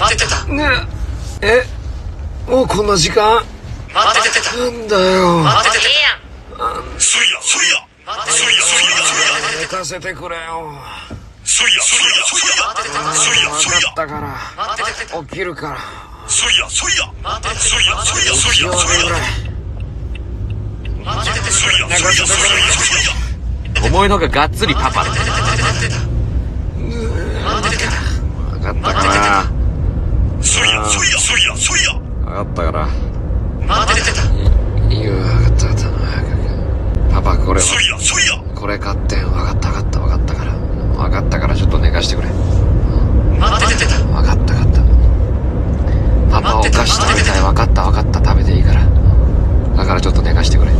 [0.00, 0.44] 待っててた。
[0.44, 0.86] ね
[1.42, 1.64] え。
[2.50, 3.44] もうこんな時間？
[3.94, 4.56] 待っててた。
[4.56, 5.38] なんだよ。
[5.38, 5.84] 待ってて
[6.98, 7.76] そいやそいや
[8.26, 9.14] そいやそいやそ
[9.52, 10.40] いや寝かせてくれよ。
[11.44, 12.56] そいやそいやそいや
[13.14, 14.26] そいやそいや分かったから
[15.24, 15.78] 起きるから。
[16.28, 17.10] そいやそいや
[17.60, 19.14] そいやそいやそいやそいや
[21.04, 25.10] 待っててそいやそいやそいやそいや思いのががっつりパパだ。
[25.10, 25.20] 待
[27.68, 27.84] ってて
[28.50, 29.45] 分かったから
[30.84, 31.92] そいやそいやそいやそいや。
[31.94, 32.88] 分かったから。
[33.66, 34.22] 待っててた。
[34.92, 35.90] いいよ分かった分かっ
[37.10, 37.14] た。
[37.14, 38.46] パパこれそいやそいや。
[38.54, 42.28] これ買って分かった分かった分かったから分かったからちょっと寝かしてくれ
[43.38, 48.84] 待っててた分かった分かったパパお菓子食べたい分かった分かった食べていいから
[49.76, 50.72] だからちょっと寝かしてくれ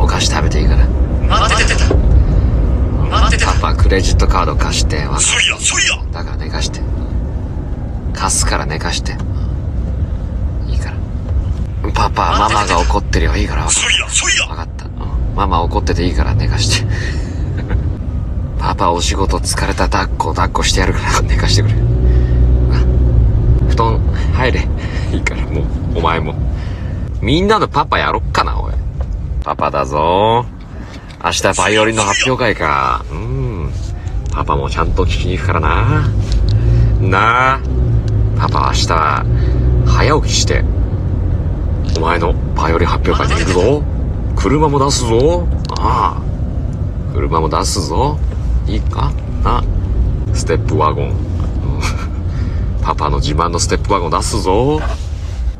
[0.00, 0.86] お菓子食べていいから
[1.28, 6.80] 待っててた待っててたパパクレジットカード貸してわそいやそいやだから寝かして
[8.14, 9.12] 貸すから寝かして
[10.66, 10.96] いいから
[11.92, 14.90] パパママが怒ってるよいいから分かっそいやそいや分かった、うん、
[15.40, 16.86] ママ怒ってていいから寝かして。
[18.60, 21.74] パパお仕事疲れた抱っこ抱っこしてやるから寝かしてくれ。
[23.70, 24.00] 布団
[24.34, 24.68] 入れ。
[25.10, 26.34] いいからもうお前も。
[27.22, 28.74] みんなのパパやろっかなおい。
[29.42, 30.44] パパだぞ。
[31.24, 33.02] 明日バイオリンの発表会か。
[33.10, 33.72] うん。
[34.30, 36.10] パパもちゃんと聞きに行くからな。
[37.00, 37.54] な。
[37.54, 37.60] あ
[38.36, 40.62] パパ明日早起きして
[41.96, 43.99] お前のバイオリン発表会に行くぞ。
[44.40, 45.46] 車も出すぞ。
[45.78, 47.12] ああ。
[47.12, 48.18] 車も出すぞ。
[48.66, 49.12] いいか？
[49.44, 49.62] な。
[50.32, 51.14] ステップワゴン。
[52.80, 54.80] パパの自慢のステップワゴン出すぞ。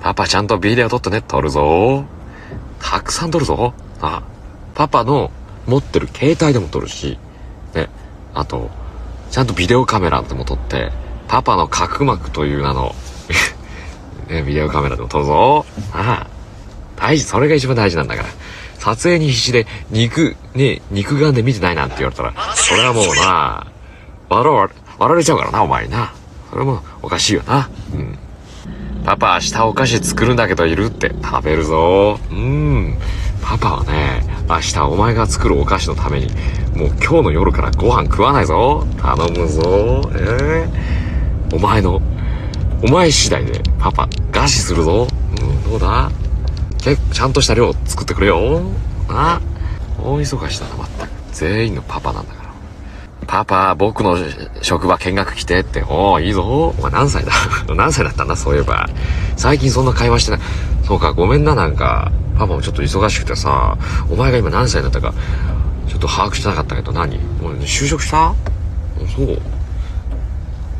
[0.00, 2.04] パパちゃんとビデオ撮ってね撮るぞ。
[2.80, 3.74] たくさん撮るぞ。
[4.00, 4.22] あ。
[4.74, 5.30] パパの
[5.66, 7.18] 持ってる携帯でも撮るし。
[7.74, 7.90] ね。
[8.32, 8.70] あと
[9.30, 10.92] ちゃんとビデオカメラでも撮って。
[11.28, 12.94] パパの角膜という名の
[14.30, 15.66] ね、ビデオカメラでも撮るぞ。
[15.92, 16.26] ああ。
[16.96, 17.24] 大事。
[17.24, 18.28] それが一番大事なんだから。
[18.82, 23.68] 撮影に必死で肉ね肉眼で見てないなんて言われたらそれはもうな
[24.28, 26.12] 笑わ笑われちゃうからなお前にな。
[26.50, 27.70] それもおかしいよな。
[27.94, 28.18] うん。
[29.04, 31.12] パパ明日お菓子作るんだけどいるって。
[31.22, 32.18] 食べるぞ。
[32.30, 32.96] うん。
[33.40, 36.26] パパはね明日お前が作るお菓子のために
[36.74, 38.84] もう今日の夜からご飯食わないぞ。
[39.00, 40.10] 頼むぞ。
[40.16, 42.02] ええお前の
[42.82, 45.06] お前次第でパパ餓死するぞ。
[45.40, 46.10] うんどうだ？
[46.82, 48.62] 結構ちゃんとした量作ってくれよ
[49.08, 49.40] あ
[50.02, 52.52] 大忙しだな全く全員のパパなんだから
[53.26, 54.18] パパ、僕の
[54.62, 55.82] 職場見学来てって。
[55.84, 56.42] おー、いいぞ。
[56.76, 57.32] お前何歳だ？
[57.74, 58.86] 何歳だったんだ、そういえば。
[59.36, 60.40] 最近そんな会話してない。
[60.84, 62.10] そうか、ごめんな、なんか。
[62.36, 63.78] パパもちょっと忙しくてさ、
[64.10, 65.14] お前が今何歳だったか、
[65.88, 68.34] ちょっと把握してなかったけど何、もう就職した？
[69.16, 69.38] そう。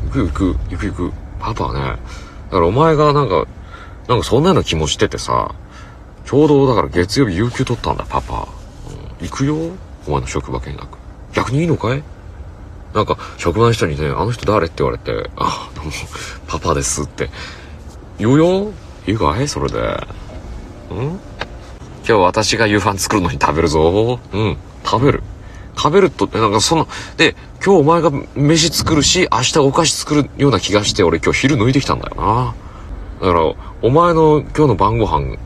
[0.07, 1.13] 行く行く、行く行く。
[1.39, 1.87] パパはね、だ
[2.51, 3.45] からお前がなんか、
[4.07, 5.55] なんかそんなような気もしててさ、
[6.25, 8.47] ちょうどだから月曜日有給取ったんだ、パパ。
[9.19, 9.55] うん、行くよ？
[10.07, 10.97] お前の職場見学。
[11.33, 12.03] 逆にいいのかい？
[12.93, 15.91] なんか、職場の人にね、あの人誰って言われて、あ、どうも、
[16.47, 17.29] パパですって。
[18.19, 18.71] 言うよ？
[19.07, 19.47] いいかい？
[19.47, 19.79] それで。
[19.79, 21.19] ん？
[22.05, 24.19] 今日私が夕飯作るのに食べるぞ。
[24.31, 25.23] うん、食べる。
[25.75, 27.35] 食べるとって、なんかその、で、
[27.65, 32.55] 今日お前が飯作るし、明日お菓子作るような気がして、俺今日昼抜いてきたんだよな。
[33.21, 35.37] だから、お前の今日の晩ご飯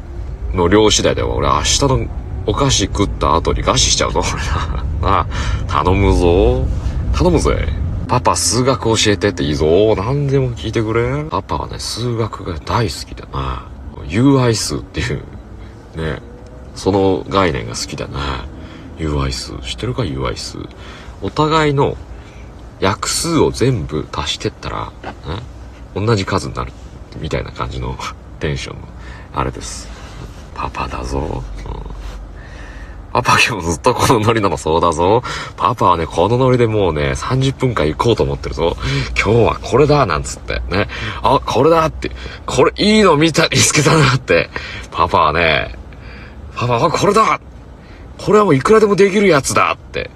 [0.57, 2.07] の量次第では、俺明日の
[2.47, 4.41] お菓子食った後に餓死しちゃうぞ、俺
[5.01, 5.19] な。
[5.19, 5.27] あ、
[5.67, 6.65] 頼むぞ。
[7.13, 7.69] 頼むぜ。
[8.07, 9.95] パパ数学教えてっていいぞ。
[9.95, 11.23] 何でも聞いてくれ。
[11.25, 13.65] パパはね、数学が大好きだな。
[14.07, 15.23] 友愛数っていう、
[15.95, 16.21] ね、
[16.75, 18.45] その概念が好きだな。
[18.97, 19.53] 友愛数。
[19.61, 20.57] 知ってるか友愛数。
[21.21, 21.97] お互いの
[22.79, 25.11] 約数を全部足してったら、ね、
[25.95, 26.71] 同じ数になる。
[27.19, 27.97] みたいな感じの
[28.39, 28.87] テンションの、
[29.35, 29.96] あれです。
[30.57, 31.43] パパだぞ。
[31.65, 31.97] うん
[33.13, 35.23] パパ今日ずっとこのノリなのそうだぞ。
[35.55, 38.77] パパはね、このノリでもうね、30分間行こうと思ってるぞ。
[39.15, 40.61] 今日はこれだなんつって。
[40.69, 40.87] ね。
[41.23, 42.11] あ、これだって。
[42.45, 44.51] これ、いいの見た、見つけたなって。
[44.91, 45.73] パパはね、
[46.55, 47.39] パパはこれだ
[48.19, 50.11] これはもういくらでもできるやつだって。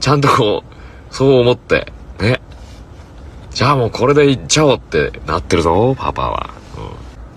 [0.00, 1.92] ちゃんとこう、そう思って。
[2.18, 2.40] ね。
[3.50, 6.57] じゃあもうこれでいっちゃおうってなってるぞ、パパは。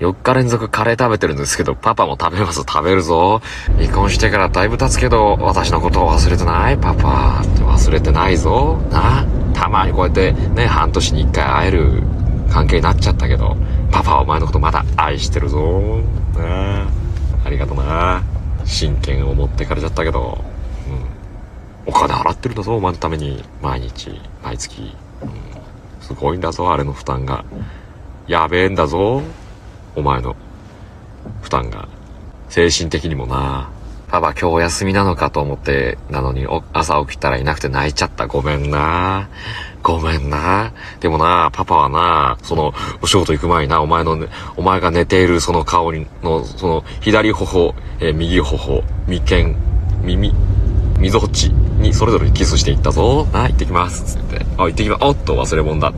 [0.02, 3.40] 4日連続カレー食べてるんですけど、パパも食べます、食べるぞ。
[3.78, 6.78] 離婚してからだいぶ経つけど、私のことを忘れてない？
[6.80, 8.82] パパって忘れてないぞ。
[8.90, 9.28] な？
[9.54, 12.02] たまにこうやってね、半年に1回会える
[12.52, 13.56] 関係になっちゃったけど、
[13.92, 16.02] パパはお前のことまだ愛してるぞ。
[16.34, 16.88] な？
[17.46, 18.24] ありがとな。
[18.66, 20.44] 真剣を持ってかれちゃったけど、
[21.86, 21.92] うん。
[21.92, 23.44] お金払ってるんだぞ、お前のために。
[23.62, 24.96] 毎日、毎月。
[25.22, 25.30] うん。
[26.02, 27.46] すごいんだぞ、あれの負担が。
[28.26, 29.22] やべえんだぞ。
[29.96, 30.36] お前の
[31.42, 31.88] 負担が。
[32.50, 33.70] 精神的にもな。
[34.10, 38.28] パパ今日お休みなのかと思って、なのに朝起きたらいなくて泣いちゃった。
[38.28, 39.30] ごめんな。
[39.82, 40.74] ごめんな。
[41.00, 44.28] でもな、パパはな、その、お仕事行く前にな、お前のね、
[44.58, 49.56] お前が寝ているその顔にの、その、左頬、えー右頬、眉間、
[50.04, 50.36] 耳、
[51.00, 53.26] みぞおちにそれぞれキスしていったぞ。
[53.32, 54.18] な、行ってきます。
[54.18, 54.46] つって。
[54.58, 55.04] あ、行ってきます。
[55.06, 55.94] おっと、忘れ物だ。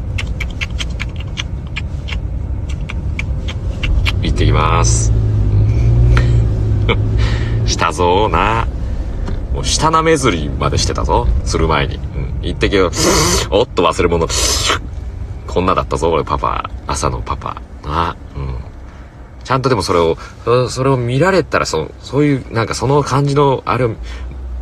[4.34, 5.14] 行ってきます。
[7.66, 8.68] したぞーな。
[9.54, 11.28] もう下なめずりまでしてたぞ。
[11.46, 11.98] する前に。
[11.98, 12.42] うん。
[12.42, 12.92] 言ってけど、
[13.52, 14.28] おっと忘れ物。
[15.48, 16.68] こんなだったぞ、俺パパ。
[16.88, 17.62] 朝のパパ。
[17.86, 18.16] な。
[18.36, 18.56] うん。
[19.44, 23.92] ちゃんとでもそれを、そそれを見られたら、そそういう、なんかその感じの、あれを、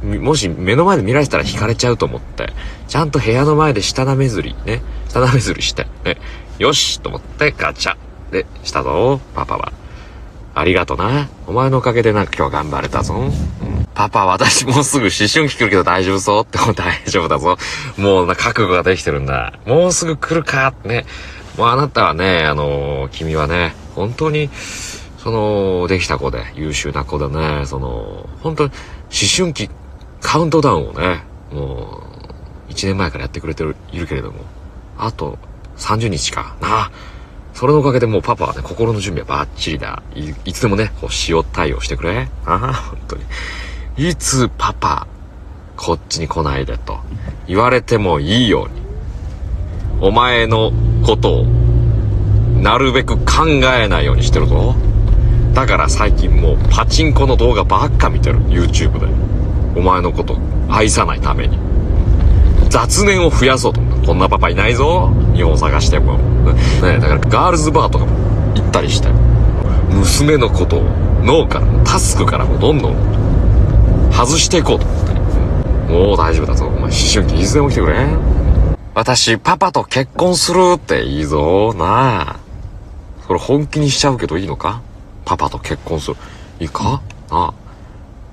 [0.04, 2.52] もし目の前で見られてたら惹かれちゃうと思って、
[2.90, 4.82] ちゃんと部屋の前で下なめずり、ね。
[5.08, 6.18] 下なめずりして、ね。
[6.60, 7.96] よしと思ってガチャ。
[8.32, 9.74] で、したぞ、パパは。
[10.54, 11.30] ありがとな。
[11.48, 13.16] お前のおかげでなんか今日頑張れたぞ。
[13.16, 13.32] うん、
[13.94, 17.58] パパ、私もうすぐ思春期来るけど大丈夫そうってもう大丈夫だぞ。
[17.98, 19.54] もうな、覚悟ができてるんだ。
[19.66, 21.06] もうすぐ来るかね。
[21.58, 24.50] もうあなたはね、あの君はね、本当に、
[25.18, 29.70] その、できた子で、優秀な子でね、その、本当に、思春期
[30.22, 32.02] カウントダウンをね、も
[32.70, 34.40] う、1年前からやってくれてる、いるけれども、
[34.98, 35.38] あと、
[35.78, 36.92] 30日かな。
[37.62, 40.02] それのおかげでもうパパはね、心の準備はバッチリだ。
[40.16, 42.28] いいつでもね、こう塩対応してくれ。
[42.44, 43.24] ああ、本当に。
[43.98, 45.06] いつパパ、
[45.78, 46.98] こっちに来ないでと
[47.46, 48.82] 言われてもいいように、
[50.02, 50.72] お前の
[51.06, 51.46] ことを、
[52.60, 54.74] なるべく考えないようにしてるぞ。
[55.54, 58.40] だから最近もうパチンコの動画ばっか見てる。
[58.46, 59.06] YouTube で。
[59.80, 60.36] お前のこと
[60.68, 61.60] 愛さないために。
[62.72, 63.82] 雑念を増やそうと。
[64.06, 65.12] こんなパパいないぞ。
[65.36, 66.18] 日本探しても。
[66.18, 68.12] ねだからガールズバーとかも
[68.56, 69.10] 行ったりして。
[69.90, 70.84] 娘のことを
[71.22, 72.96] 脳から、タスクからもどんどん
[74.14, 75.92] 外していこうと思って。
[75.92, 76.66] もう大丈夫だぞ。
[76.66, 78.08] お前思春期いつでも来てくれ。
[78.94, 81.74] 私、パパと結婚するっていいぞ。
[81.74, 82.40] なあ。
[83.28, 84.82] それ本気にしちゃうけどいいのか？
[85.26, 86.18] パパと結婚する。
[86.62, 87.02] いいか？
[87.30, 87.54] なあ。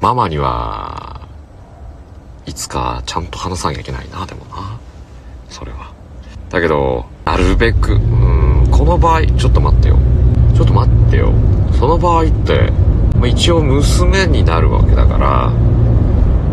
[0.00, 1.18] ママには、
[2.49, 4.81] いつかちゃんと話さなきゃいけないな、でもな。
[5.50, 5.93] それは。
[6.49, 9.99] だけど、なるべく、うん、この場合、ちょっと待ってよ。
[10.55, 11.31] ちょっと待ってよ。
[11.79, 12.73] その場合って、
[13.19, 15.53] まあ一応娘になるわけだから、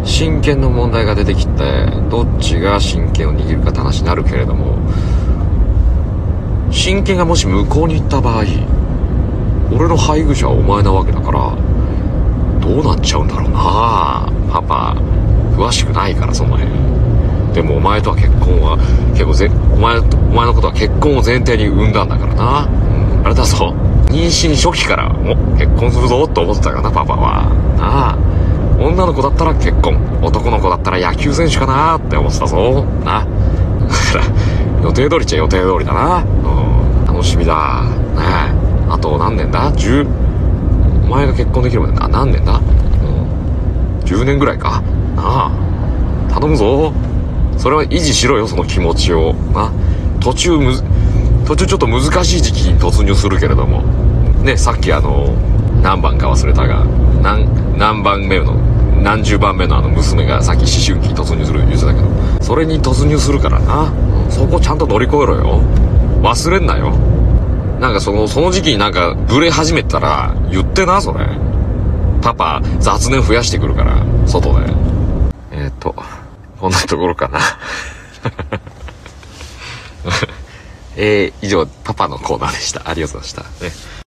[0.03, 1.63] 親権の問題が出てきて、
[2.09, 4.77] どっちが親権を握るかって話になるけれども、
[6.71, 8.43] 親権がもし向こうに行った場合、
[9.71, 11.55] 俺の配偶者はお前なわけだから、
[12.59, 14.95] どうなっちゃうんだろうなパパ、
[15.55, 16.71] 詳しくないから、その辺。
[17.53, 18.77] でもお前とは結婚は、
[19.13, 20.03] 結構ぜ、お前、お
[20.35, 22.67] 前のことは結婚を前提に産んだんだからな。
[22.67, 23.73] うん、あれだぞ。
[24.07, 27.49] 妊娠初期から、お、結婚するぞって思ってたからな、パパは。
[27.77, 28.17] なあ。
[28.77, 29.97] 女の子だったら結婚。
[30.21, 32.83] 男の子だったら野球選手かなって思ってたぞ。
[33.05, 33.05] な。
[33.05, 33.25] だか
[34.19, 36.23] ら、予定通りっちゃ予定通りだな。
[36.23, 37.05] うん。
[37.07, 37.83] 楽しみだ。
[38.15, 38.91] ねえ。
[38.91, 40.05] あと何年だ ?10、
[41.05, 42.59] お前が結婚できるまで何年だ？
[42.59, 44.05] うん。
[44.05, 44.83] 10年ぐらいか。
[45.25, 45.51] なあ。
[46.33, 46.93] 頼むぞ。
[47.57, 49.33] それは維持しろよ、その気持ちを。
[49.53, 49.71] な。
[50.19, 50.73] 途中む、
[51.45, 53.81] 途中ちょっと難しい時期に突入するけれども。
[54.43, 55.33] ね、さっきあの、
[55.81, 56.85] 何番か忘れたが、
[57.21, 58.53] 何、何番目の、
[59.01, 62.07] 何十番目のあの娘がさっき思春期に突入する言ってたけど、
[62.41, 63.91] それに突入するからな。
[64.29, 65.61] そこちゃんと乗り越えろよ。
[66.21, 66.91] 忘れんなよ。
[67.79, 71.27] なんかその、その時期になんか、ブレ始めたら、言ってな、それ。
[72.21, 74.94] パパ、雑念増やしてくるから、外で。
[75.65, 75.95] えっ、と、
[76.59, 77.39] こんなところかな。
[80.95, 82.87] えー、以上、パパのコーナーでした。
[82.87, 83.65] ありがとうございました。
[83.65, 83.71] ね